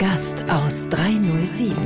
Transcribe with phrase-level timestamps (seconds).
[0.00, 1.76] Gast aus 307.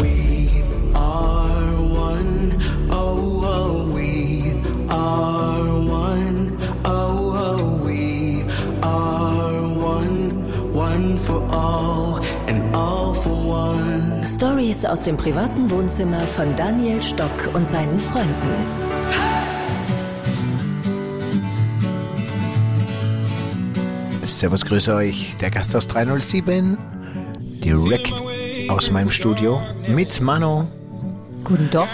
[0.00, 0.62] We
[0.94, 2.54] are one.
[2.88, 4.54] Oh, oh, we
[4.88, 6.56] are one.
[6.84, 8.44] Oh, oh, we
[8.80, 10.72] are one.
[10.72, 14.22] One for all and all for one.
[14.22, 18.99] Stories aus dem privaten Wohnzimmer von Daniel Stock und seinen Freunden.
[24.40, 25.36] Servus, grüße euch.
[25.42, 26.78] Der Gast aus 307,
[27.62, 28.14] direkt
[28.70, 30.66] aus meinem Studio mit Mano.
[31.44, 31.88] Guten Tag.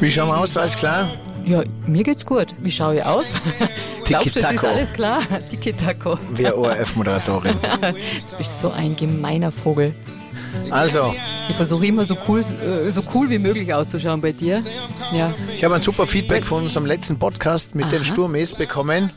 [0.00, 0.56] Wie schauen wir aus?
[0.56, 1.10] Alles klar?
[1.44, 2.54] Ja, mir geht's gut.
[2.58, 3.26] Wie schaue ich aus?
[4.06, 5.20] Glaubst du, es ist alles klar?
[5.50, 6.18] Tiki-Taco.
[6.30, 7.52] Wer ORF-Moderatorin.
[8.30, 9.94] Du bist so ein gemeiner Vogel.
[10.70, 11.14] Also,
[11.50, 14.58] Ich versuche immer so cool, äh, so cool wie möglich auszuschauen bei dir.
[15.12, 15.34] Ja.
[15.54, 18.04] ich habe ein super Feedback von unserem letzten Podcast mit den Aha.
[18.04, 19.10] Sturmes bekommen.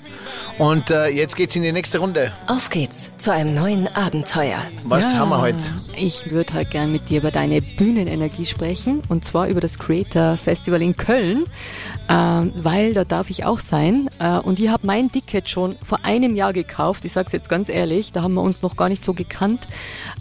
[0.58, 2.32] Und äh, jetzt geht's in die nächste Runde.
[2.48, 4.60] Auf geht's zu einem neuen Abenteuer.
[4.86, 5.20] Was ja.
[5.20, 5.76] haben wir heute?
[5.96, 10.36] Ich würde heute gern mit dir über deine Bühnenenergie sprechen und zwar über das Creator
[10.36, 11.44] Festival in Köln,
[12.10, 14.10] ähm, weil da darf ich auch sein.
[14.18, 17.06] Äh, und ich habe mein Ticket schon vor einem Jahr gekauft.
[17.06, 19.68] Ich sage es jetzt ganz ehrlich, da haben wir uns noch gar nicht so gekannt,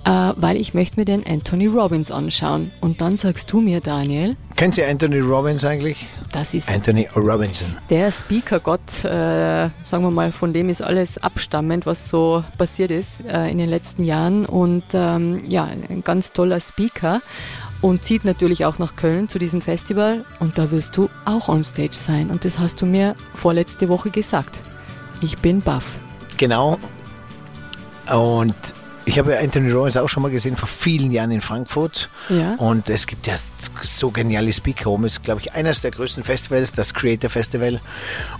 [0.04, 2.72] äh, weil ich möchte mir den Anthony Robbins anschauen.
[2.82, 5.98] Und dann sagst du mir, Daniel, Kennt ihr Anthony Robbins eigentlich?
[6.32, 7.76] Das ist Anthony Robinson.
[7.90, 13.24] der Speaker-Gott, äh, sagen wir mal, von dem ist alles abstammend, was so passiert ist
[13.26, 14.46] äh, in den letzten Jahren.
[14.46, 17.20] Und ähm, ja, ein ganz toller Speaker
[17.82, 20.24] und zieht natürlich auch nach Köln zu diesem Festival.
[20.40, 22.30] Und da wirst du auch on stage sein.
[22.30, 24.60] Und das hast du mir vorletzte Woche gesagt.
[25.20, 25.98] Ich bin baff.
[26.36, 26.78] Genau.
[28.12, 28.54] Und
[29.06, 32.10] ich habe ja Anthony Robbins auch schon mal gesehen, vor vielen Jahren in Frankfurt.
[32.28, 32.54] Ja.
[32.56, 33.36] Und es gibt ja
[33.80, 34.98] so geniale Speaker.
[35.04, 37.80] Es ist, glaube ich, eines der größten Festivals, das Creator Festival.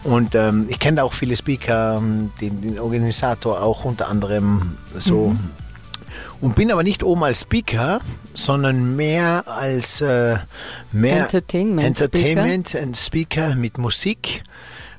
[0.02, 4.76] Und ähm, ich kenne da auch viele Speaker, ähm, den, den Organisator auch unter anderem
[4.96, 5.28] so.
[5.28, 5.38] Mhm.
[6.40, 8.00] Und bin aber nicht oben als Speaker,
[8.34, 10.36] sondern mehr als äh,
[10.90, 14.42] mehr Entertainment Entertainment and Speaker mit Musik,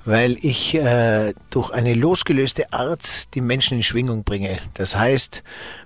[0.07, 4.59] weil ich äh, durch eine losgelöste Art die Menschen in Schwingung bringe.
[4.73, 5.43] Das heißt,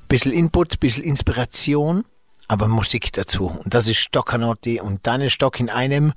[0.08, 2.06] bisschen Input, bisschen Inspiration,
[2.48, 3.48] aber Musik dazu.
[3.48, 6.14] Und das ist Stoccanotti und Daniel Stock in einem,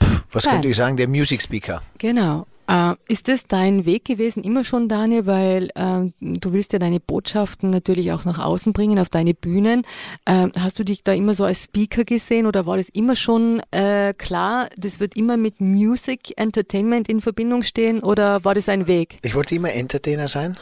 [0.00, 0.54] pff, was Geil.
[0.54, 1.82] könnte ich sagen, der Music Speaker.
[1.98, 2.46] Genau.
[2.70, 5.26] Äh, ist das dein Weg gewesen, immer schon, Daniel?
[5.26, 9.82] Weil äh, du willst ja deine Botschaften natürlich auch nach außen bringen, auf deine Bühnen.
[10.24, 13.60] Äh, hast du dich da immer so als Speaker gesehen oder war das immer schon
[13.72, 18.86] äh, klar, das wird immer mit Music, Entertainment in Verbindung stehen oder war das ein
[18.86, 19.18] Weg?
[19.22, 20.56] Ich wollte immer Entertainer sein.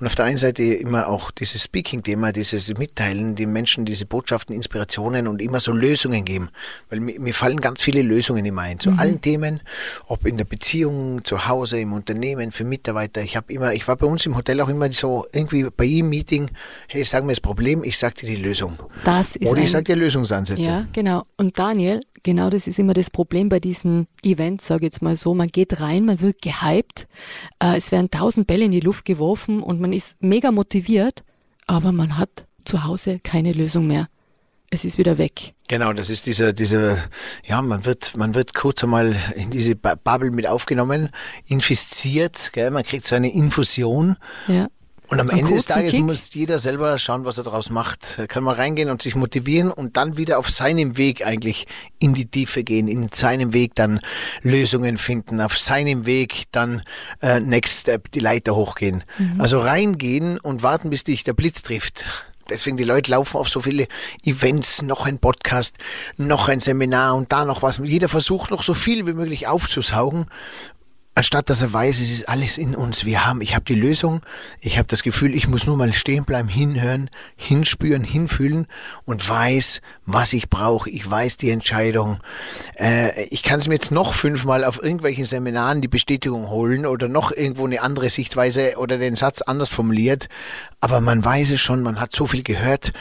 [0.00, 4.54] Und auf der einen Seite immer auch dieses Speaking-Thema, dieses Mitteilen, den Menschen diese Botschaften,
[4.54, 6.50] Inspirationen und immer so Lösungen geben.
[6.88, 8.78] Weil mir, mir fallen ganz viele Lösungen immer ein.
[8.78, 9.60] Zu allen Themen,
[10.06, 13.22] ob in der Beziehung, zu Hause, im Unternehmen, für Mitarbeiter.
[13.22, 16.10] Ich habe immer, ich war bei uns im Hotel auch immer so irgendwie bei jedem
[16.10, 16.50] Meeting,
[16.86, 18.78] hey, sag mir das Problem, ich sag dir die Lösung.
[19.04, 20.62] Das ist Oder ich sag dir Lösungsansätze.
[20.62, 21.24] Ja, genau.
[21.36, 25.16] Und Daniel, genau das ist immer das Problem bei diesen Events, sage ich jetzt mal
[25.16, 25.34] so.
[25.34, 27.08] Man geht rein, man wird gehypt,
[27.62, 31.24] äh, es werden tausend Bälle in die Luft geworfen und man ist mega motiviert,
[31.66, 34.08] aber man hat zu Hause keine Lösung mehr.
[34.70, 35.54] Es ist wieder weg.
[35.68, 36.98] Genau, das ist dieser, dieser,
[37.44, 41.10] ja, man wird, man wird kurz einmal in diese Bubble mit aufgenommen,
[41.46, 44.16] infiziert, gell, man kriegt so eine Infusion
[44.46, 44.68] Ja.
[45.10, 46.04] Und am Einen Ende des Tages Kick.
[46.04, 48.16] muss jeder selber schauen, was er daraus macht.
[48.18, 51.66] Er kann mal reingehen und sich motivieren und dann wieder auf seinem Weg eigentlich
[51.98, 54.00] in die Tiefe gehen, in seinem Weg dann
[54.42, 56.82] Lösungen finden, auf seinem Weg dann
[57.22, 59.04] äh, Next Step die Leiter hochgehen.
[59.18, 59.40] Mhm.
[59.40, 62.04] Also reingehen und warten, bis dich der Blitz trifft.
[62.50, 63.88] Deswegen die Leute laufen auf so viele
[64.24, 65.76] Events, noch ein Podcast,
[66.16, 67.78] noch ein Seminar und da noch was.
[67.82, 70.26] Jeder versucht noch so viel wie möglich aufzusaugen
[71.14, 73.04] anstatt dass er weiß, es ist alles in uns.
[73.04, 74.22] Wir haben, ich habe die Lösung.
[74.60, 78.66] Ich habe das Gefühl, ich muss nur mal stehen bleiben, hinhören, hinspüren, hinfühlen
[79.04, 80.88] und weiß, was ich brauche.
[80.90, 82.20] Ich weiß die Entscheidung.
[82.78, 87.08] Äh, ich kann es mir jetzt noch fünfmal auf irgendwelchen Seminaren die Bestätigung holen oder
[87.08, 90.28] noch irgendwo eine andere Sichtweise oder den Satz anders formuliert.
[90.80, 92.92] Aber man weiß es schon, man hat so viel gehört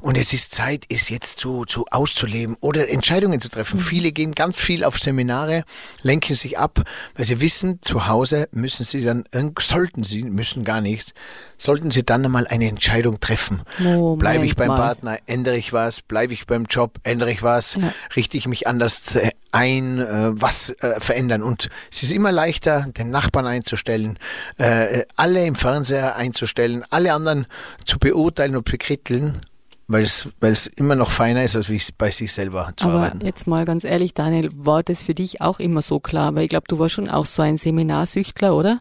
[0.00, 3.78] und es ist Zeit, es jetzt zu, zu auszuleben oder Entscheidungen zu treffen.
[3.78, 5.64] Viele gehen ganz viel auf Seminare,
[6.00, 6.82] lenken sich ab,
[7.14, 11.12] weil sie wissen, zu Hause müssen sie dann, irgend- sollten sie, müssen gar nichts,
[11.58, 13.62] sollten sie dann einmal eine Entscheidung treffen.
[13.78, 14.76] Moment Bleibe ich beim mal.
[14.76, 17.92] Partner, ändere ich was, bleibe ich beim Job, ändere ich was, Ja.
[18.14, 21.42] richte ich mich anders äh, ein, äh, was äh, verändern.
[21.42, 24.18] Und es ist immer leichter, den Nachbarn einzustellen,
[24.58, 27.46] äh, alle im Fernseher einzustellen, alle anderen
[27.84, 29.40] zu beurteilen und bekritteln,
[29.88, 32.86] weil es, weil es immer noch feiner ist, als wie es bei sich selber zu
[32.86, 33.24] Aber arbeiten.
[33.24, 36.34] jetzt mal ganz ehrlich, Daniel, war das für dich auch immer so klar?
[36.34, 38.80] Weil ich glaube, du warst schon auch so ein Seminarsüchtler, oder?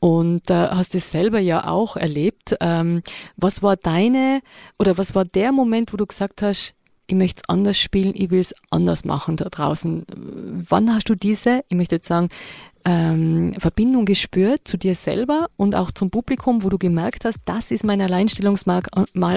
[0.00, 2.56] Und äh, hast es selber ja auch erlebt.
[2.60, 3.02] Ähm,
[3.36, 4.40] was war deine
[4.78, 6.74] oder was war der Moment, wo du gesagt hast,
[7.06, 10.04] ich möchte es anders spielen, ich will es anders machen da draußen.
[10.68, 12.30] Wann hast du diese, ich möchte jetzt sagen,
[12.86, 17.72] ähm, Verbindung gespürt zu dir selber und auch zum Publikum, wo du gemerkt hast, das
[17.72, 18.82] ist mein Alleinstellungsmal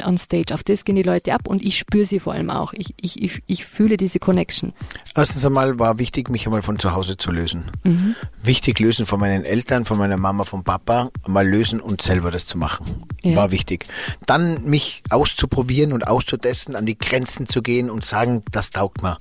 [0.06, 0.54] on Stage.
[0.54, 2.74] Auf das gehen die Leute ab und ich spüre sie vor allem auch.
[2.74, 4.74] Ich, ich, ich, ich fühle diese Connection.
[5.16, 7.66] Erstens einmal war wichtig, mich einmal von zu Hause zu lösen.
[7.84, 8.16] Mhm.
[8.44, 12.46] Wichtig lösen von meinen Eltern, von meiner Mama, vom Papa, mal lösen und selber das
[12.46, 12.86] zu machen.
[13.24, 13.36] Ja.
[13.36, 13.88] War wichtig.
[14.28, 19.18] Dann mich auszuprobieren und auszutesten, an die Grenzen zu gehen und sagen, das taugt mir.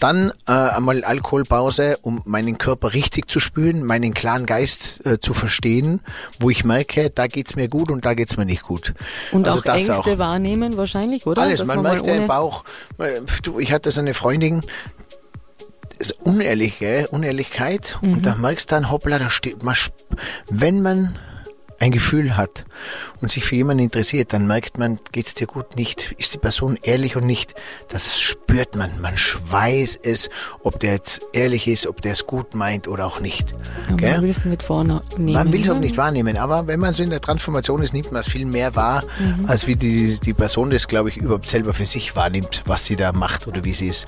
[0.00, 5.34] Dann äh, einmal Alkoholpause, um meinen Körper richtig zu spüren, meinen klaren Geist äh, zu
[5.34, 6.00] verstehen,
[6.40, 8.94] wo ich merke, da geht's mir gut und da geht's mir nicht gut.
[9.32, 11.42] Und Also auch Ängste wahrnehmen wahrscheinlich, oder?
[11.42, 12.64] alles, man mal merkt ohne- Bauch.
[12.98, 13.20] Äh,
[13.60, 14.62] ich hatte so eine Freundin,
[15.98, 19.74] das unehrliche Unehrlichkeit und da merkst du dann, hoppla, da steht, man,
[20.48, 21.18] wenn man
[21.80, 22.64] ein Gefühl hat
[23.20, 26.78] und sich für jemanden interessiert, dann merkt man, geht's dir gut nicht, ist die Person
[26.82, 27.54] ehrlich und nicht,
[27.88, 30.28] das spürt man, man weiß es,
[30.62, 33.54] ob der jetzt ehrlich ist, ob der es gut meint oder auch nicht.
[34.00, 35.02] Ja, man will es nicht vornehmen.
[35.18, 38.10] Man will es auch nicht wahrnehmen, aber wenn man so in der Transformation ist, nimmt
[38.10, 39.04] man es viel mehr wahr,
[39.46, 42.96] als wie die, die Person das, glaube ich, überhaupt selber für sich wahrnimmt, was sie
[42.96, 44.06] da macht oder wie sie ist.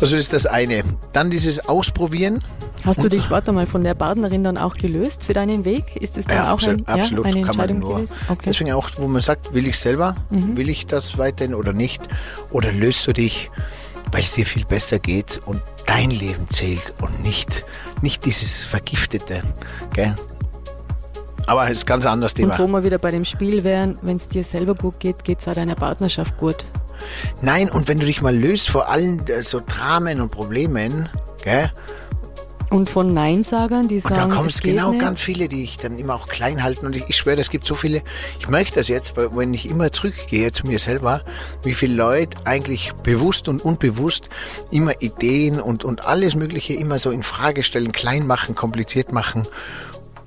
[0.00, 0.84] Also ist das eine.
[1.12, 2.44] Dann dieses Ausprobieren.
[2.84, 5.96] Hast du dich, warte mal, von der Partnerin dann auch gelöst für deinen Weg?
[5.96, 7.94] Ist es dann auch absolut, ein, absolut ja, eine kann man Entscheidung nur.
[7.96, 8.16] gewesen?
[8.28, 8.42] Okay.
[8.46, 12.02] Deswegen auch, wo man sagt, will ich selber, will ich das weiterhin oder nicht?
[12.50, 13.50] Oder löst du dich,
[14.12, 17.64] weil es dir viel besser geht und dein Leben zählt und nicht,
[18.02, 19.42] nicht dieses Vergiftete.
[19.92, 20.14] Gell?
[21.46, 22.52] Aber es ist ein ganz anderes Thema.
[22.52, 25.40] Und wo wir wieder bei dem Spiel wären, wenn es dir selber gut geht, geht
[25.40, 26.64] es auch deiner Partnerschaft gut.
[27.42, 31.08] Nein, und wenn du dich mal löst vor allen äh, so Dramen und Problemen,
[31.42, 31.72] gell?
[32.70, 35.00] Und von Neinsagern, die Und sagen, da kommt es genau nicht.
[35.00, 36.86] ganz viele, die ich dann immer auch klein halten.
[36.86, 38.02] Und ich, ich schwöre, es gibt so viele,
[38.38, 41.22] ich merke das jetzt, weil- wenn ich immer zurückgehe zu mir selber,
[41.64, 44.28] wie viele Leute eigentlich bewusst und unbewusst
[44.70, 49.46] immer Ideen und, und alles Mögliche immer so in Frage stellen, klein machen, kompliziert machen.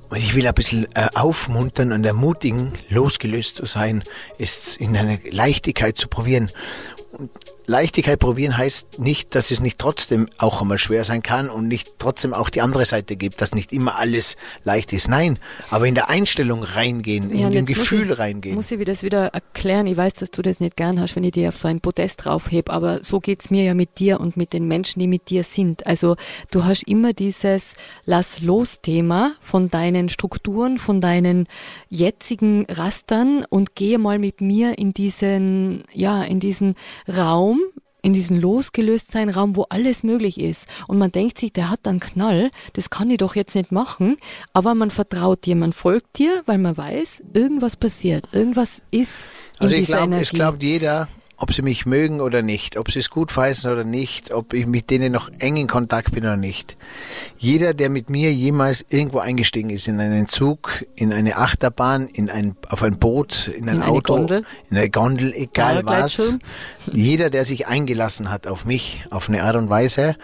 [0.10, 4.04] Und ich will ein bisschen äh, aufmuntern und ermutigen, losgelöst zu sein,
[4.38, 6.52] es in eine Leichtigkeit zu probieren.
[7.18, 7.30] Und
[7.66, 11.94] Leichtigkeit probieren heißt nicht, dass es nicht trotzdem auch einmal schwer sein kann und nicht
[12.00, 15.08] trotzdem auch die andere Seite gibt, dass nicht immer alles leicht ist.
[15.08, 15.40] Nein,
[15.70, 18.56] aber in der Einstellung reingehen, Ja, in dem muss Gefühl ich, reingehen.
[18.56, 19.88] Muss ich mir das wieder erklären.
[19.88, 22.26] Ich weiß, dass du das nicht gern hast, wenn ich dir auf so ein Podest
[22.26, 25.44] draufhebe, aber so geht's mir ja mit dir und mit den Menschen, die mit dir
[25.44, 25.86] sind.
[25.88, 26.16] Also
[26.52, 27.76] du hast immer dieses
[28.06, 31.48] Lass-los-Thema von deinen Strukturen, von deinen
[31.90, 36.76] jetzigen Rastern und gehe mal mit mir in diesen, ja, in diesen
[37.08, 37.53] Raum,
[38.04, 40.68] in diesen losgelöst sein Raum, wo alles möglich ist.
[40.88, 44.18] Und man denkt sich, der hat einen Knall, das kann ich doch jetzt nicht machen,
[44.52, 49.68] aber man vertraut dir, man folgt dir, weil man weiß, irgendwas passiert, irgendwas ist in
[49.68, 53.10] Also ich glaube, es glaubt jeder, ob sie mich mögen oder nicht, ob sie es
[53.10, 56.78] gut heißen oder nicht, ob ich mit denen noch eng in Kontakt bin oder nicht.
[57.38, 62.30] Jeder, der mit mir jemals irgendwo eingestiegen ist, in einen Zug, in eine Achterbahn, in
[62.30, 64.46] ein, auf ein Boot, in ein In eine Auto, Gondel.
[64.70, 66.16] in eine Gondel, egal was.
[66.18, 66.40] Paragleitschirm.
[66.92, 70.16] Jeder, der sich eingelassen hat auf mich, auf eine Art und Weise,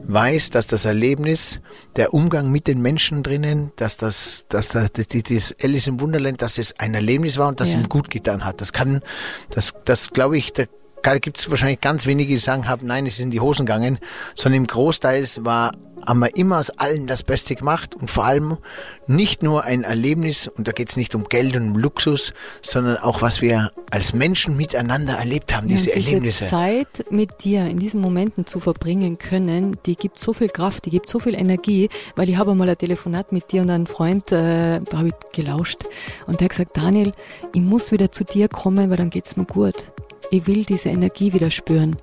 [0.00, 1.60] weiß, dass das Erlebnis,
[1.96, 6.42] der Umgang mit den Menschen drinnen, dass das, dass das, das, das Alice im Wunderland,
[6.42, 7.78] dass es ein Erlebnis war und das Ja.
[7.78, 8.60] ihm gut getan hat.
[8.60, 9.02] Das kann,
[9.50, 10.64] das, das glaube ich, da
[11.02, 13.98] gibt es wahrscheinlich ganz wenige, die sagen haben, nein, es ist in die Hosen gegangen,
[14.34, 15.72] sondern im Großteil war,
[16.06, 18.58] haben wir immer aus allen das Beste gemacht und vor allem
[19.06, 22.98] nicht nur ein Erlebnis, und da geht es nicht um Geld und um Luxus, sondern
[22.98, 26.44] auch, was wir als Menschen miteinander erlebt haben, diese Ja, diese Erlebnisse.
[26.44, 30.90] Zeit mit dir in diesen Momenten zu verbringen können, die gibt so viel Kraft, die
[30.90, 34.30] gibt so viel Energie, weil ich habe einmal ein Telefonat mit dir und einem Freund,
[34.30, 35.84] äh, da habe ich gelauscht
[36.26, 37.12] und der hat gesagt, Daniel,
[37.54, 39.92] ich muss wieder zu dir kommen, weil dann geht's mir gut.
[40.30, 41.96] Ich will diese Energie wieder spüren.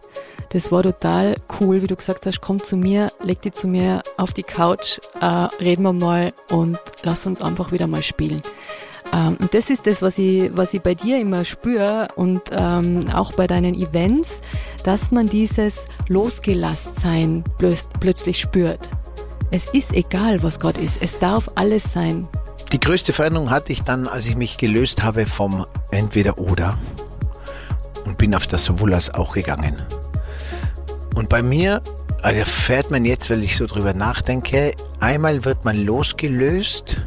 [0.50, 4.02] Das war total cool, wie du gesagt hast, komm zu mir, leg dich zu mir
[4.18, 8.42] auf die Couch, äh, reden wir mal und lass uns einfach wieder mal spielen.
[9.14, 13.02] Ähm, und das ist das, was ich, was ich bei dir immer spüre und ähm,
[13.14, 14.42] auch bei deinen Events,
[14.84, 18.80] dass man dieses Losgelasstsein plöt plötzlich spürt.
[19.52, 21.02] Es ist egal, was Gott ist.
[21.02, 22.28] Es darf alles sein.
[22.72, 26.78] Die größte Veränderung hatte ich dann, als ich mich gelöst habe vom Entweder-Oder
[28.06, 29.82] und bin auf das sowohl als auch gegangen.
[31.16, 31.82] Und bei mir
[32.22, 37.02] also erfährt man jetzt, weil ich so drüber nachdenke, einmal wird man losgelöst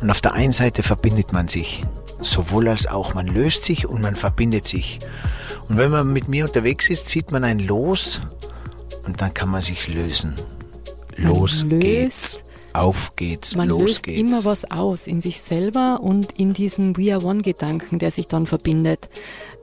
[0.00, 1.84] und auf der einen Seite verbindet man sich.
[2.20, 3.14] sowohl als auch.
[3.14, 4.98] Man löst sich und man verbindet sich.
[5.68, 8.20] Und wenn man mit mir unterwegs ist, zieht man ein Los
[9.06, 10.34] und dann kann man sich lösen.
[11.16, 12.44] Los löst, geht's.
[12.78, 13.56] Auf geht's.
[13.56, 14.20] Man los löst geht's.
[14.20, 18.28] immer was aus in sich selber und in diesem We are One Gedanken, der sich
[18.28, 19.08] dann verbindet.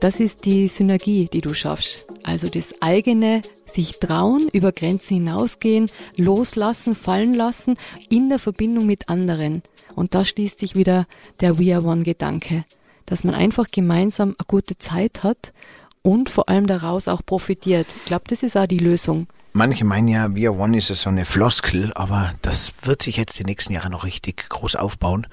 [0.00, 2.06] Das ist die Synergie, die du schaffst.
[2.24, 7.76] Also das eigene sich trauen, über Grenzen hinausgehen, loslassen, fallen lassen,
[8.10, 9.62] in der Verbindung mit anderen.
[9.94, 11.06] Und da schließt sich wieder
[11.40, 12.66] der We are One Gedanke,
[13.06, 15.54] dass man einfach gemeinsam eine gute Zeit hat
[16.02, 17.86] und vor allem daraus auch profitiert.
[17.96, 19.26] Ich glaube, das ist auch die Lösung.
[19.56, 23.38] Manche meinen ja, We Are One ist so eine Floskel, aber das wird sich jetzt
[23.38, 25.26] die nächsten Jahre noch richtig groß aufbauen.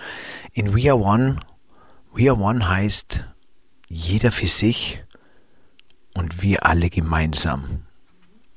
[0.54, 1.42] In We Are One,
[2.30, 3.26] Are One heißt
[3.90, 5.04] jeder für sich
[6.14, 7.82] und wir alle gemeinsam.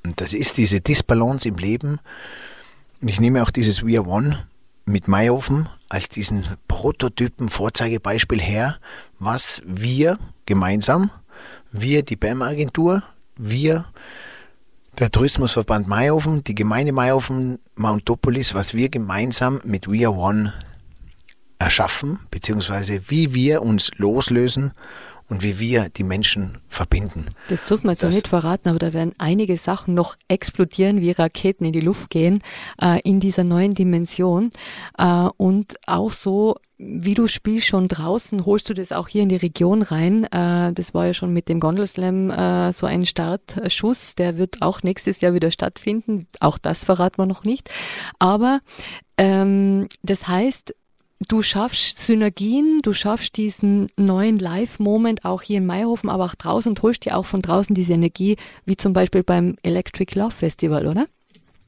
[0.04, 1.98] Und das ist diese Disbalance im Leben.
[3.02, 4.46] Und ich nehme auch dieses We Are One
[4.84, 8.78] mit Mayofen als diesen Prototypen, Vorzeigebeispiel her,
[9.18, 11.10] was wir gemeinsam,
[11.72, 13.02] wir die BAM-Agentur,
[13.36, 13.86] wir
[14.98, 20.52] der Tourismusverband Mayhofen, die Gemeinde Mayhofen, Mountopolis, was wir gemeinsam mit We Are One
[21.58, 24.72] erschaffen, beziehungsweise wie wir uns loslösen
[25.28, 27.26] und wie wir die Menschen verbinden.
[27.48, 31.00] Das dürfen wir jetzt noch Das- nicht verraten, aber da werden einige Sachen noch explodieren,
[31.00, 32.42] wie Raketen in die Luft gehen,
[32.80, 34.50] äh, in dieser neuen Dimension.
[34.98, 39.30] Äh, und auch so, wie du spielst schon draußen, holst du das auch hier in
[39.30, 40.24] die Region rein.
[40.24, 44.14] Äh, das war ja schon mit dem Gondelslam äh, so ein Startschuss.
[44.14, 46.26] Der wird auch nächstes Jahr wieder stattfinden.
[46.40, 47.70] Auch das verraten wir noch nicht.
[48.18, 48.60] Aber
[49.16, 50.74] ähm, das heißt,
[51.26, 56.68] Du schaffst Synergien, du schaffst diesen neuen Live-Moment auch hier in Mayhofen, aber auch draußen
[56.68, 60.86] und holst dir auch von draußen diese Energie, wie zum Beispiel beim Electric Love Festival,
[60.86, 61.06] oder?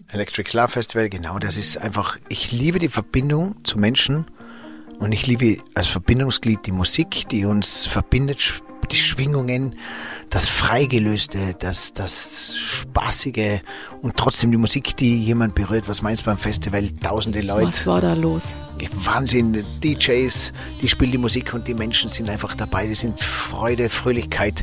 [0.09, 4.27] Electric Love Festival, genau, das ist einfach, ich liebe die Verbindung zu Menschen
[4.99, 9.75] und ich liebe als Verbindungsglied die Musik, die uns verbindet, die Schwingungen,
[10.30, 13.61] das Freigelöste, das, das Spaßige
[14.02, 15.88] und trotzdem die Musik, die jemand berührt.
[15.88, 16.88] Was meinst du beim Festival?
[16.88, 17.68] Tausende Leute.
[17.68, 18.54] Was war da los?
[19.04, 22.87] Wahnsinn, DJs, die spielen die Musik und die Menschen sind einfach dabei.
[22.87, 24.62] Die sind Freude, Fröhlichkeit.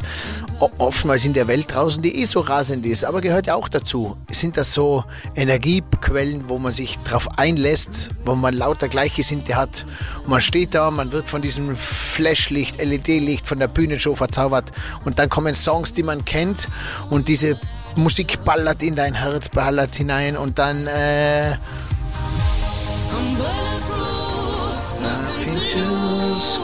[0.78, 4.16] Oftmals in der Welt draußen, die eh so rasend ist, aber gehört ja auch dazu.
[4.32, 5.04] Sind das so
[5.36, 9.86] Energiequellen, wo man sich drauf einlässt, wo man lauter Gleichgesinnte hat
[10.24, 13.68] und man steht da, man wird von diesem Flashlicht, LED-Licht von der
[14.06, 14.72] Bühnenshow verzaubert
[15.04, 16.68] und dann kommen Songs, die man kennt
[17.10, 17.60] und diese
[17.96, 21.56] Musik ballert in dein Herz, ballert hinein und dann äh,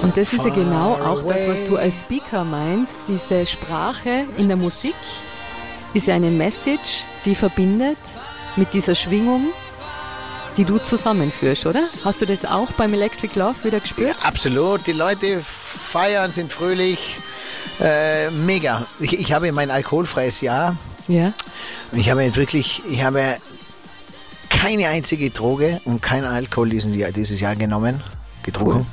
[0.01, 2.97] Und das ist ja genau auch das, was du als Speaker meinst.
[3.07, 4.95] Diese Sprache in der Musik
[5.93, 7.97] ist ja eine Message, die verbindet
[8.55, 9.49] mit dieser Schwingung,
[10.57, 11.81] die du zusammenführst, oder?
[12.03, 14.15] Hast du das auch beim Electric Love wieder gespürt?
[14.19, 14.85] Ja, absolut.
[14.87, 15.41] Die Leute
[15.91, 17.17] feiern, sind fröhlich.
[17.79, 18.85] Äh, mega.
[18.99, 20.75] Ich, ich habe mein alkoholfreies Jahr.
[21.07, 21.33] Ja.
[21.93, 23.37] Ich habe wirklich, ich habe
[24.49, 28.01] keine einzige Droge und kein Alkohol diesen dieses Jahr genommen,
[28.43, 28.85] getrunken.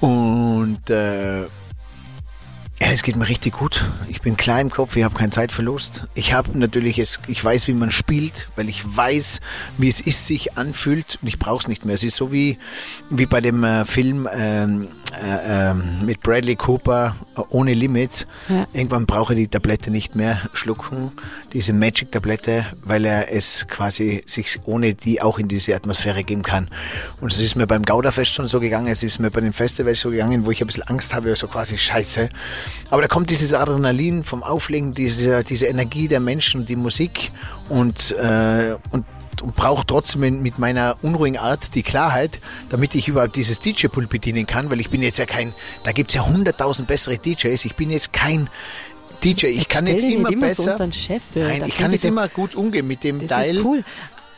[0.00, 1.42] Und äh,
[2.80, 3.84] ja, es geht mir richtig gut.
[4.08, 6.04] Ich bin klar im Kopf, ich habe keinen Zeitverlust.
[6.14, 9.40] Ich habe natürlich, es, ich weiß, wie man spielt, weil ich weiß,
[9.78, 11.96] wie es ist, sich anfühlt und ich brauche es nicht mehr.
[11.96, 12.58] Es ist so wie,
[13.10, 18.26] wie bei dem äh, Film ähm, äh, ähm, mit Bradley Cooper, äh, ohne Limit.
[18.48, 18.66] Ja.
[18.72, 21.12] Irgendwann brauche ich die Tablette nicht mehr schlucken,
[21.52, 26.68] diese Magic-Tablette, weil er es quasi sich ohne die auch in diese Atmosphäre geben kann.
[27.20, 30.00] Und es ist mir beim Gauderfest schon so gegangen, es ist mir bei den Festivals
[30.00, 32.28] so gegangen, wo ich ein bisschen Angst habe, so quasi Scheiße.
[32.90, 37.30] Aber da kommt dieses Adrenalin vom Auflegen, diese, diese Energie der Menschen, die Musik
[37.68, 39.04] und, äh, und
[39.42, 42.40] und brauche trotzdem mit meiner unruhigen Art die Klarheit,
[42.70, 45.54] damit ich überhaupt dieses DJ-Pult bedienen kann, weil ich bin jetzt ja kein,
[45.84, 48.48] da gibt's ja hunderttausend bessere DJs, ich bin jetzt kein
[49.24, 51.48] DJ, ich kann Stell jetzt immer immer so besser, den Scheffel.
[51.48, 53.56] nein, ich kann jetzt immer gut umgehen mit dem Das Teil.
[53.56, 53.84] ist cool.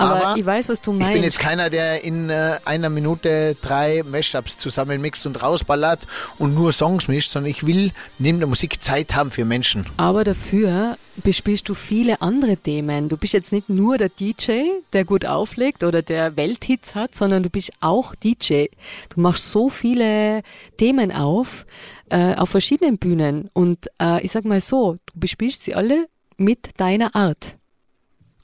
[0.00, 1.08] Aber, ich weiß, was du meinst.
[1.08, 6.06] Ich bin jetzt keiner, der in äh, einer Minute drei Mashups zusammenmixt und rausballert
[6.38, 9.84] und nur Songs mischt, sondern ich will neben der Musik Zeit haben für Menschen.
[9.96, 13.08] Aber dafür bespielst du viele andere Themen.
[13.08, 17.42] Du bist jetzt nicht nur der DJ, der gut auflegt oder der Welthits hat, sondern
[17.42, 18.66] du bist auch DJ.
[19.14, 20.42] Du machst so viele
[20.78, 21.66] Themen auf,
[22.08, 23.50] äh, auf verschiedenen Bühnen.
[23.52, 27.56] Und äh, ich sag mal so, du bespielst sie alle mit deiner Art.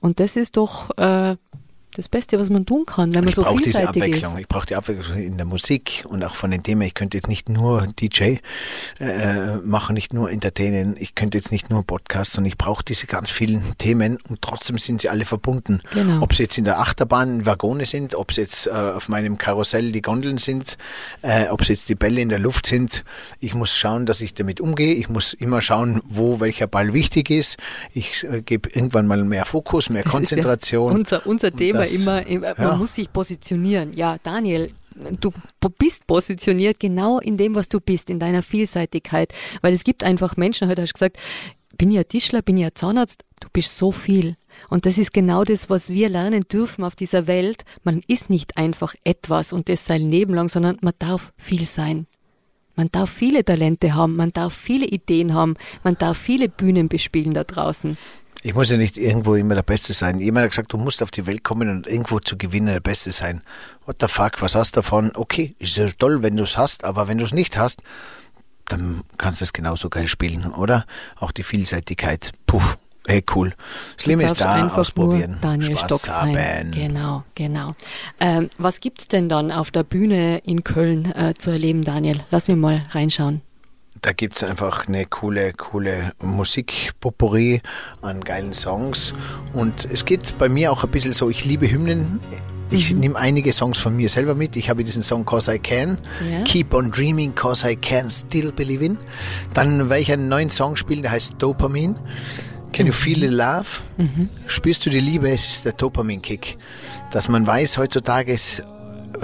[0.00, 1.36] Und das ist doch äh,
[1.96, 4.34] das Beste, was man tun kann, wenn man ich so brauche diese vielseitig Abwechslung.
[4.34, 4.40] ist.
[4.40, 6.82] Ich brauche die Abwechslung in der Musik und auch von den Themen.
[6.82, 8.36] Ich könnte jetzt nicht nur DJ
[9.00, 10.96] äh, machen, nicht nur entertainen.
[10.98, 14.78] Ich könnte jetzt nicht nur Podcasts, sondern ich brauche diese ganz vielen Themen und trotzdem
[14.78, 15.80] sind sie alle verbunden.
[15.92, 16.22] Genau.
[16.22, 19.92] Ob sie jetzt in der Achterbahn Waggone sind, ob es jetzt äh, auf meinem Karussell
[19.92, 20.76] die Gondeln sind,
[21.22, 23.04] äh, ob es jetzt die Bälle in der Luft sind.
[23.40, 24.94] Ich muss schauen, dass ich damit umgehe.
[24.94, 27.56] Ich muss immer schauen, wo welcher Ball wichtig ist.
[27.94, 30.92] Ich äh, gebe irgendwann mal mehr Fokus, mehr Das ist ja Konzentration.
[30.92, 32.76] unser, unser Thema Das- immer, immer, man ja.
[32.76, 33.93] muss sich positionieren.
[33.97, 34.73] Ja, Daniel,
[35.21, 35.33] du
[35.78, 39.33] bist positioniert genau in dem, was du bist, in deiner Vielseitigkeit.
[39.62, 41.19] Weil es gibt einfach Menschen, heute hast du gesagt,
[41.78, 44.35] bin ich ein Tischler, bin ich ein Zahnarzt, du bist so viel.
[44.71, 47.64] Und das ist genau das, was wir lernen dürfen auf dieser Welt.
[47.85, 52.07] Man ist nicht einfach etwas und das sein Leben lang, sondern man darf viel sein.
[52.76, 57.33] Man darf viele Talente haben, man darf viele Ideen haben, man darf viele Bühnen bespielen
[57.35, 57.97] da draußen.
[58.43, 60.21] Ich muss ja nicht irgendwo immer der Beste sein.
[60.21, 63.12] Jemand hat gesagt, du musst auf die Welt kommen und irgendwo zu gewinnen der Beste
[63.12, 63.43] sein.
[63.85, 65.12] What the fuck, was hast du davon?
[65.14, 67.83] Okay, ist ja toll, wenn du es hast, aber wenn du es nicht hast,
[68.69, 70.87] dann kannst du es genauso geil spielen, oder?
[71.16, 72.33] Auch die Vielseitigkeit.
[72.47, 72.62] Puh,
[73.07, 73.55] hey, cool.
[73.97, 75.33] Das Leben ist da, einfach ausprobieren.
[75.33, 76.37] Nur Daniel Spaß Stock sein.
[76.37, 76.71] haben.
[76.73, 77.73] Genau, genau.
[78.21, 82.21] Ähm, was gibt's denn dann auf der Bühne in Köln äh, zu erleben, Daniel?
[82.31, 83.43] Lass mich mal reinschauen.
[84.06, 87.60] Da gibt es einfach eine coole, coole Musikpotpourri
[88.02, 89.12] an geilen Songs.
[89.52, 92.20] Und es geht bei mir auch ein bisschen so, ich liebe Hymnen.
[92.70, 93.00] Ich Mhm.
[93.00, 94.54] nehme einige Songs von mir selber mit.
[94.54, 95.98] Ich habe diesen Song Cause I Can.
[96.30, 96.42] Ja.
[96.44, 98.98] Keep on Dreaming, Cause I Can Still Believe in.
[99.54, 101.96] Dann werde ich einen neuen Song spielen, der heißt Dopamine.
[102.72, 103.66] Can you feel the love?
[104.46, 105.28] Spürst du die Liebe?
[105.30, 106.56] Es ist der Dopamin-Kick.
[107.10, 108.62] Dass man weiß heutzutage, es,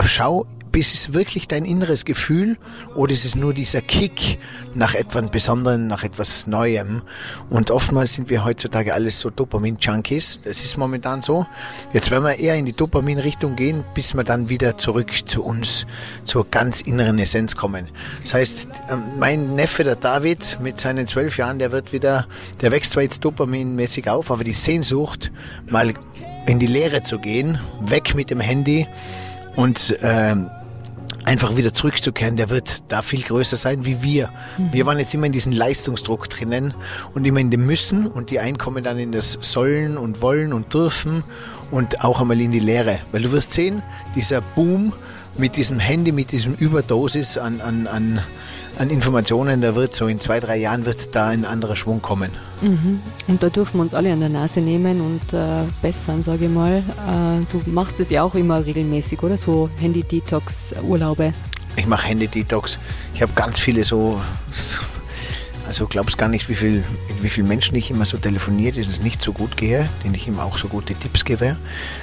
[0.07, 0.45] schau,
[0.81, 2.57] ist es wirklich dein inneres Gefühl
[2.95, 4.39] oder ist es nur dieser Kick
[4.75, 7.03] nach etwas Besonderem, nach etwas Neuem?
[7.51, 10.41] Und oftmals sind wir heutzutage alles so Dopamin-Junkies.
[10.45, 11.47] Das ist momentan so.
[11.93, 15.87] Jetzt werden wir eher in die Dopamin-Richtung gehen, bis wir dann wieder zurück zu uns,
[16.25, 17.89] zur ganz inneren Essenz kommen.
[18.23, 22.27] Das heißt, ähm, mein Neffe, der David, mit seinen zwölf Jahren, der wird wieder,
[22.61, 25.31] der wächst zwar jetzt dopaminmäßig auf, aber die Sehnsucht,
[25.69, 25.93] mal
[26.47, 28.87] in die Lehre zu gehen, weg mit dem Handy
[29.57, 30.51] und ähm,
[31.25, 34.31] einfach wieder zurückzukehren, der wird da viel größer sein wie wir.
[34.73, 36.75] Wir waren jetzt immer in diesem Leistungsdruck drinnen
[37.15, 40.53] und immer in dem Müssen und die einen kommen dann in das Sollen und Wollen
[40.53, 41.23] und Dürfen
[41.71, 42.99] und auch einmal in die Lehre.
[43.13, 43.83] Weil du wirst sehen,
[44.15, 44.93] dieser Boom
[45.39, 48.21] mit diesem Handy, mit diesem Überdosis an, an, an,
[48.79, 52.31] an Informationen, der wird so in zwei, drei Jahren wird da ein anderer Schwung kommen.
[53.29, 56.51] Und da dürfen wir uns alle an der Nase nehmen und äh, bessern, sage ich
[56.51, 56.79] mal.
[56.79, 59.37] Äh, du machst es ja auch immer regelmäßig, oder?
[59.37, 61.33] So Handy-Detox-Urlaube.
[61.77, 62.79] Ich mache Handy-Detox.
[63.15, 64.21] Ich habe ganz viele so,
[65.73, 68.91] also glaubst gar nicht, wie viel, mit wie vielen Menschen ich immer so telefoniere, denen
[68.91, 71.57] es nicht so gut gehe, denen ich immer auch so gute Tipps gebe.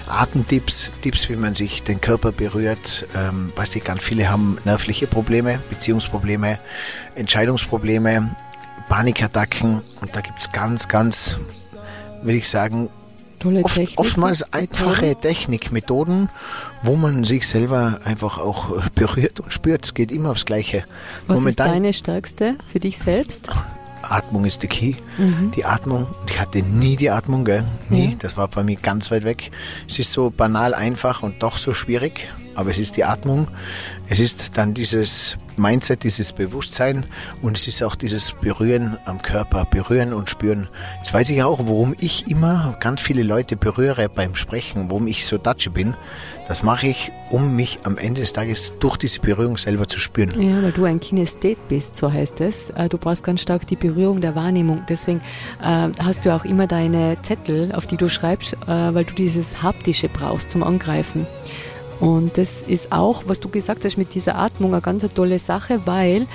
[0.07, 3.05] Atemtipps, Tipps, wie man sich den Körper berührt.
[3.15, 6.57] Ähm, weißt du, ganz viele haben nervliche Probleme, Beziehungsprobleme,
[7.13, 8.35] Entscheidungsprobleme,
[8.87, 11.37] Panikattacken und da gibt es ganz, ganz,
[12.23, 12.89] will ich sagen,
[13.61, 13.99] Oft, Technik.
[13.99, 16.29] oftmals einfache Technikmethoden,
[16.83, 19.85] wo man sich selber einfach auch äh, berührt und spürt.
[19.85, 20.83] Es geht immer aufs Gleiche.
[21.27, 23.49] Was ist deine stärkste für dich selbst?
[24.01, 24.95] Atmung ist der Key.
[25.55, 26.07] Die Atmung.
[26.27, 27.63] Ich hatte nie die Atmung, gell?
[27.89, 28.11] Nie.
[28.11, 28.15] Ja.
[28.19, 29.51] Das war bei mir ganz weit weg.
[29.87, 32.27] Es ist so banal einfach und doch so schwierig.
[32.55, 33.47] Aber es ist die Atmung.
[34.09, 37.05] Es ist dann dieses Mindset, dieses Bewusstsein
[37.41, 40.67] und es ist auch dieses Berühren am Körper, berühren und spüren.
[40.97, 45.25] Jetzt weiß ich auch, warum ich immer ganz viele Leute berühre beim Sprechen, warum ich
[45.25, 45.93] so Datsche bin.
[46.47, 50.31] Das mache ich, um mich am Ende des Tages durch diese Berührung selber zu spüren.
[50.41, 52.71] Ja, weil du ein Kinesthet bist, so heißt es.
[52.71, 54.81] Äh, Du brauchst ganz stark die Berührung der Wahrnehmung.
[54.89, 55.21] Deswegen
[55.61, 59.61] äh, hast du auch immer deine Zettel, auf die du schreibst, äh, weil du dieses
[59.61, 61.27] Haptische brauchst zum Angreifen.
[61.99, 65.81] Und das ist auch, was du gesagt hast mit dieser Atmung, eine ganz tolle Sache,
[65.85, 66.27] weil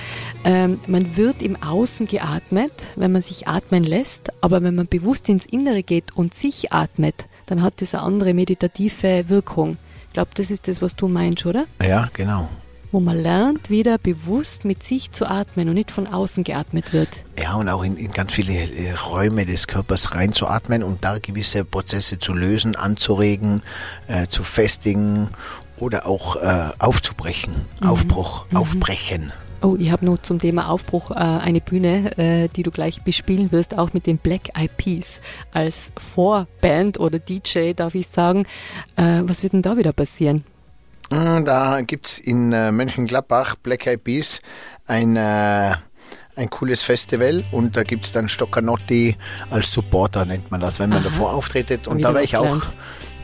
[0.45, 5.29] ähm, man wird im Außen geatmet, wenn man sich atmen lässt, aber wenn man bewusst
[5.29, 9.77] ins Innere geht und sich atmet, dann hat das eine andere meditative Wirkung.
[10.09, 11.65] Ich glaube, das ist das, was du meinst, oder?
[11.83, 12.49] Ja, genau.
[12.95, 17.09] Wo man lernt, wieder bewusst mit sich zu atmen und nicht von außen geatmet wird.
[17.37, 21.65] Ja, und auch in, in ganz viele äh, Räume des Körpers reinzuatmen und da gewisse
[21.65, 23.63] Prozesse zu lösen, anzuregen,
[24.07, 25.29] äh, zu festigen
[25.77, 27.53] oder auch äh, aufzubrechen.
[27.85, 29.33] Aufbruch, aufbrechen.
[29.61, 33.51] Oh, ich habe noch zum Thema Aufbruch äh, eine Bühne, äh, die du gleich bespielen
[33.51, 35.21] wirst, auch mit den Black Eyed Peas
[35.53, 38.47] als Vorband oder DJ, darf ich sagen.
[38.97, 40.45] Äh, was wird denn da wieder passieren?
[41.15, 44.41] Mm, Da gibt's in äh, Mönchengladbach, Black Eyed Peas,
[44.87, 45.75] ein, äh,
[46.37, 49.17] ein cooles Festival und da gibt's dann Stoccanotti
[49.51, 51.09] als Supporter, nennt man das, wenn man Aha.
[51.09, 51.87] davor auftretet.
[51.87, 52.61] Und Wieder da werde ich auch.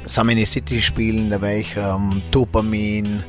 [0.07, 3.23] Samini City spielen, da werde ich ähm, Dopamin,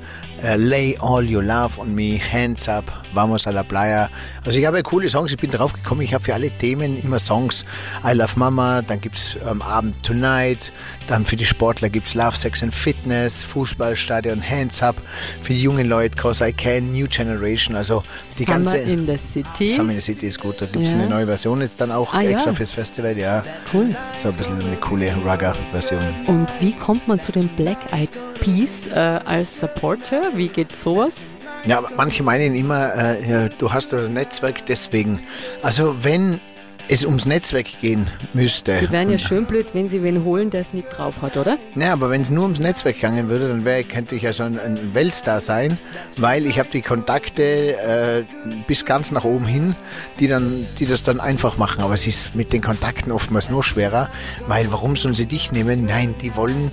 [0.43, 4.10] äh, Lay All Your Love on Me, Hands Up, Vamos a la Playa.
[4.45, 7.02] Also ich habe ja coole Songs, ich bin drauf gekommen, ich habe für alle Themen
[7.04, 7.65] immer Songs.
[8.06, 10.71] I Love Mama, dann gibt es am Abend Tonight,
[11.08, 14.95] dann für die Sportler gibt es Love, Sex and Fitness, Fußballstadion, Hands Up,
[15.41, 18.04] für die jungen Leute, Cause I Can, New Generation, also
[18.38, 18.78] die Summer ganze...
[18.80, 19.74] in the City.
[19.76, 21.00] Summer in the City ist gut, da gibt es Ja.
[21.00, 22.56] eine neue Version jetzt dann auch Ah, extra ja.
[22.56, 23.43] fürs Festival, ja.
[23.74, 23.95] Cool.
[24.21, 26.00] So ein bisschen eine coole Rugger-Version.
[26.28, 30.21] Und wie kommt man zu den Black Eyed Peas äh, als Supporter?
[30.36, 31.26] Wie geht sowas?
[31.65, 35.19] Ja, aber manche meinen immer, äh, du hast das Netzwerk deswegen.
[35.62, 36.39] Also wenn
[36.88, 38.78] es ums Netzwerk gehen müsste.
[38.78, 41.58] Die wären ja schön blöd, wenn sie wen holen, der es nicht drauf hat, oder?
[41.76, 44.43] Ja, aber wenn es nur ums Netzwerk gegangen würde, dann wär, könnte ich ja so
[44.43, 45.78] ein, ein Weltstar sein,
[46.17, 48.24] weil ich habe die Kontakte äh,
[48.67, 49.76] bis ganz nach oben hin,
[50.19, 51.82] die dann, die das dann einfach machen.
[51.82, 54.10] Aber es ist mit den Kontakten oftmals nur schwerer,
[54.47, 55.86] weil warum sollen sie dich nehmen?
[55.86, 56.71] Nein, die wollen,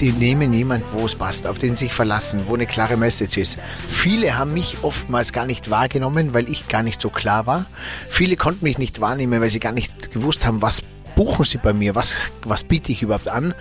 [0.00, 3.38] die nehmen jemand, wo es passt, auf den sie sich verlassen, wo eine klare Message
[3.38, 3.58] ist.
[3.88, 7.66] Viele haben mich oftmals gar nicht wahrgenommen, weil ich gar nicht so klar war.
[8.08, 10.82] Viele konnten mich nicht wahrnehmen, weil sie gar nicht gewusst haben, was
[11.14, 11.94] buchen Sie bei mir?
[11.94, 13.54] Was, was biete ich überhaupt an?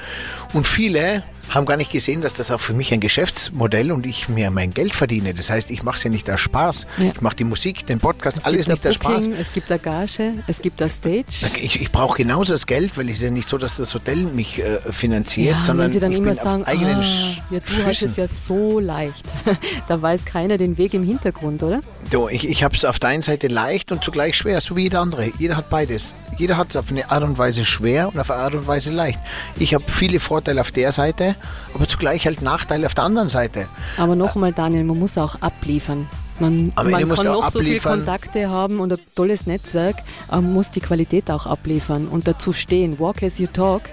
[0.54, 4.30] Und viele haben gar nicht gesehen, dass das auch für mich ein Geschäftsmodell und ich
[4.30, 5.34] mir mein Geld verdiene.
[5.34, 6.88] Das heißt, ich mache es ja nicht aus Spaß.
[6.98, 7.12] Ja.
[7.14, 9.28] Ich mache die Musik, den Podcast, Es alles nicht aus Spaß.
[9.40, 11.48] Es gibt eine Gage, es gibt eine Stage.
[11.62, 14.24] Ich, ich brauche genauso das Geld, weil es ist ja nicht so, dass das Hotel
[14.24, 17.04] mich äh, finanziert, Ja, sondern wenn sie dann ich immer bin sagen, auf eigenen ah,
[17.52, 18.10] ja, du hast Füßen.
[18.10, 19.26] es ja so leicht.
[19.88, 21.82] da weiß keiner den Weg im Hintergrund, oder?
[22.10, 24.84] Du, ich, ich habe es auf der einen Seite leicht und zugleich schwer, so wie
[24.84, 25.32] jeder andere.
[25.40, 26.16] Jeder hat beides.
[26.38, 28.92] Jeder hat es auf eine Art und Weise schwer und auf eine Art und Weise
[28.92, 29.20] leicht.
[29.58, 31.35] Ich habe viele Vorteile auf der Seite,
[31.74, 33.68] aber zugleich halt Nachteile auf der anderen Seite.
[33.98, 36.08] Aber noch einmal, Daniel, man muss auch abliefern.
[36.40, 37.80] Man, man kann noch so viele.
[37.80, 39.98] Kontakte haben und ein tolles Netzwerk,
[40.32, 43.00] äh, muss die Qualität auch abliefern und dazu stehen.
[43.00, 43.84] Walk as you talk.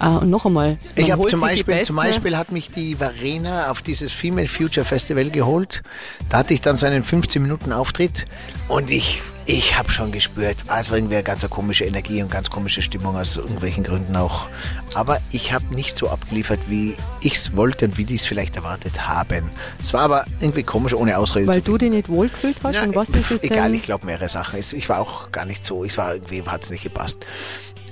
[0.00, 3.70] Äh, und noch einmal, man Ich habe zum Beispiel, zum Beispiel hat mich die Verena
[3.70, 5.82] auf dieses Female Future Festival geholt.
[6.28, 8.26] Da hatte ich dann so einen 15 Minuten Auftritt
[8.68, 12.50] und ich, ich habe schon gespürt, es war irgendwie eine ganz komische Energie und ganz
[12.50, 14.48] komische Stimmung aus irgendwelchen Gründen auch.
[14.94, 18.56] Aber ich habe nicht so abgeliefert, wie ich es wollte und wie die es vielleicht
[18.56, 19.50] erwartet haben.
[19.82, 22.94] Es war aber irgendwie komisch, ohne Ausrede Weil du dich nicht wohlgefühlt hast ja, und
[22.94, 23.74] was ist es Egal, denn?
[23.74, 24.58] ich glaube mehrere Sachen.
[24.60, 27.24] Ich war auch gar nicht so, ich war irgendwie, hat es nicht gepasst.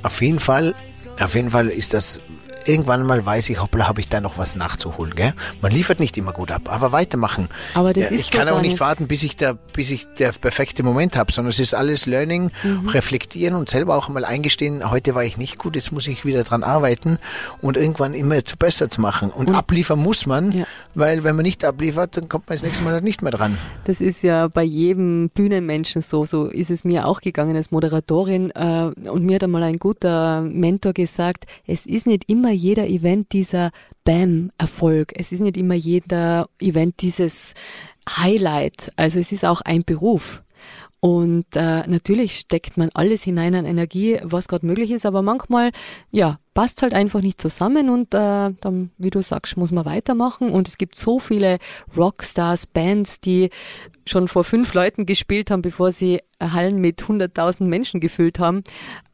[0.03, 0.75] Auf jeden Fall,
[1.19, 2.21] auf jeden Fall ist das,
[2.69, 5.33] irgendwann mal weiß ich, hoppla, habe ich da noch was nachzuholen, gell?
[5.63, 7.49] Man liefert nicht immer gut ab, aber weitermachen.
[7.75, 10.07] Aber das ja, ist Ich so, kann auch nicht warten, bis ich der, bis ich
[10.19, 12.89] der perfekte Moment habe, sondern es ist alles Learning, Mhm.
[12.89, 16.45] reflektieren und selber auch mal eingestehen, heute war ich nicht gut, jetzt muss ich wieder
[16.45, 17.19] dran arbeiten
[17.63, 19.31] und irgendwann immer zu besser zu machen.
[19.31, 20.67] Und, abliefern muss man, Ja.
[20.99, 23.57] Weil wenn man nicht abliefert, dann kommt man das nächste Mal halt nicht mehr dran.
[23.85, 26.27] Das ist ja bei jedem Bühnenmenschen so.
[26.27, 28.51] So ist es mir auch gegangen als Moderatorin.
[28.51, 33.33] Äh, und mir hat einmal ein guter Mentor gesagt, es ist nicht immer jeder Event
[33.33, 33.71] dieser
[34.05, 35.13] Bam-Erfolg.
[35.15, 37.55] Es ist nicht immer jeder Event dieses
[38.09, 38.93] Highlight.
[38.97, 40.43] Also es ist auch ein Beruf.
[41.01, 45.71] Und äh, natürlich steckt man alles hinein an Energie, was gerade möglich ist, aber manchmal,
[46.11, 50.51] ja, passt halt einfach nicht zusammen und äh, dann, wie du sagst, muss man weitermachen.
[50.51, 51.59] Und es gibt so viele
[51.97, 53.51] Rockstars, Bands, die
[54.07, 58.65] schon vor fünf Leuten gespielt haben, bevor sie Hallen mit 100.000 Menschen gefüllt haben,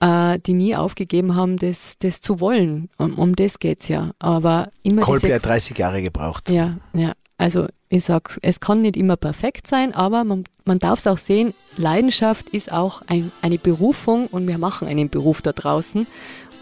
[0.00, 2.88] äh, die nie aufgegeben haben, das, das zu wollen.
[2.96, 4.12] Um, um das geht's ja.
[4.18, 6.48] Aber immer diese hat 30 Jahre gebraucht.
[6.48, 7.12] ja, ja.
[7.36, 11.18] Also ich sag's, es kann nicht immer perfekt sein, aber man, man darf es auch
[11.18, 16.06] sehen, Leidenschaft ist auch ein, eine Berufung und wir machen einen Beruf da draußen.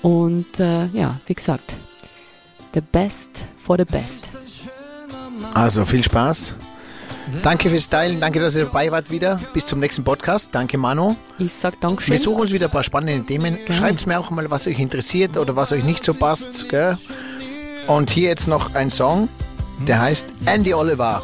[0.03, 1.75] Und äh, ja, wie gesagt,
[2.75, 4.31] the best for the best.
[5.55, 6.55] Also viel Spaß.
[7.43, 9.41] Danke fürs Teilen, danke, dass ihr dabei wart wieder.
[9.55, 10.51] Bis zum nächsten Podcast.
[10.53, 11.15] Danke, Manu.
[11.39, 12.13] Ich sag Dankeschön.
[12.13, 13.57] Wir suchen uns wieder ein paar spannende Themen.
[13.57, 13.73] Gerne.
[13.73, 16.69] Schreibt mir auch mal, was euch interessiert oder was euch nicht so passt.
[16.69, 16.99] Gell?
[17.87, 19.29] Und hier jetzt noch ein Song,
[19.87, 21.23] der heißt Andy Oliver.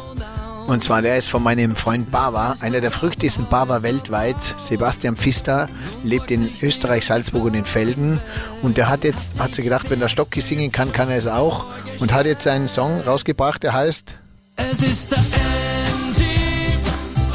[0.69, 4.35] Und zwar, der ist von meinem Freund Bava, einer der verrücktesten Bava weltweit.
[4.57, 5.67] Sebastian Pfister
[6.03, 8.21] lebt in Österreich, Salzburg und in Felden.
[8.61, 11.25] Und der hat jetzt, hat sich gedacht, wenn der Stocki singen kann, kann er es
[11.25, 11.65] auch.
[11.99, 14.15] Und hat jetzt einen Song rausgebracht, der heißt
[14.57, 16.77] Es ist der Andy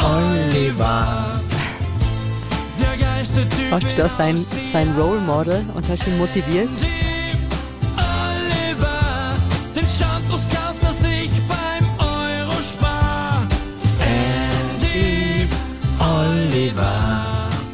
[0.01, 1.41] Oliver.
[3.73, 6.69] Hast du da sein, sein Role Model und hast ihn motiviert?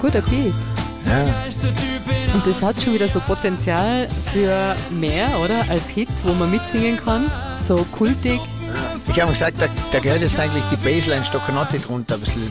[0.00, 0.54] Guter Beat.
[1.06, 1.24] Ja.
[2.32, 5.64] Und das hat schon wieder so Potenzial für mehr, oder?
[5.68, 7.30] Als Hit, wo man mitsingen kann.
[7.60, 8.40] So kultig.
[9.08, 12.42] Ich habe gesagt, da, da gehört jetzt eigentlich die Baseline Stoccanotti drunter, ein bisschen,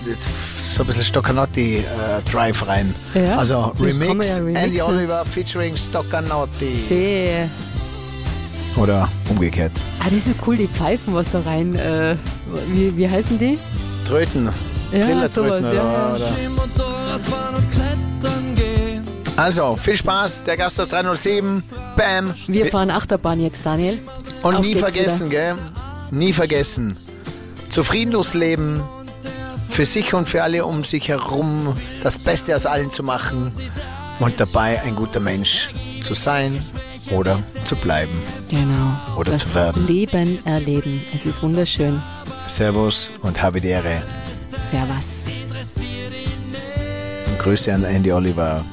[0.66, 2.94] so ein bisschen Stoccanotti-Drive rein.
[3.14, 4.44] Ja, also Remix, ja.
[4.44, 6.78] Andy Oliver featuring Stoccanotti.
[6.88, 7.50] Sehe.
[8.76, 9.72] Oder umgekehrt.
[10.00, 12.16] Ah, das ist cool, die Pfeifen, was da rein, äh,
[12.68, 13.58] wie, wie heißen die?
[14.06, 14.50] Tröten.
[14.92, 16.14] Ja, sowas, ja.
[16.16, 16.34] oder,
[19.40, 20.44] Also, viel Spaß.
[20.44, 21.64] Der Gast aus 307.
[21.96, 22.34] Bam.
[22.48, 24.00] Wir fahren Achterbahn jetzt, Daniel.
[24.44, 25.56] Und Auf nie vergessen, gell?
[26.12, 26.98] Nie vergessen.
[27.70, 28.84] Zufriedenlos leben.
[29.70, 33.54] Für sich und für alle um sich herum das Beste aus allen zu machen
[34.20, 35.70] und dabei ein guter Mensch
[36.02, 36.62] zu sein
[37.12, 38.22] oder zu bleiben.
[38.50, 39.00] Genau.
[39.18, 39.88] Oder das zu werden.
[39.88, 41.02] Leben erleben.
[41.16, 42.02] Es ist wunderschön.
[42.48, 44.02] Servus und habe die Ehre.
[44.52, 45.28] Servus.
[47.28, 48.66] Und Grüße an Andy Oliver.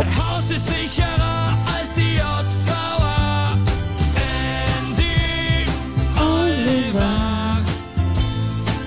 [0.00, 0.16] Kopf.
[0.16, 3.52] Haus ist sicherer als die JVA.
[4.78, 5.66] Andy
[6.16, 7.58] Oliver,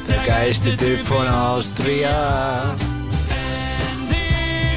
[0.08, 2.76] Der geilste Typ von Austria.
[3.92, 4.76] Andy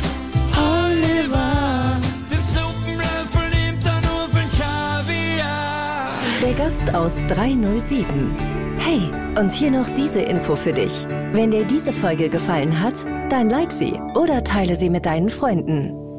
[0.55, 1.97] Oliver,
[2.31, 6.11] den Suppenlöffel nimmt er nur für Kaviar.
[6.43, 8.37] Der Gast aus 307.
[8.79, 11.07] Hey, und hier noch diese Info für dich.
[11.33, 12.95] Wenn dir diese Folge gefallen hat,
[13.31, 16.06] dann like sie oder teile sie mit deinen Freunden.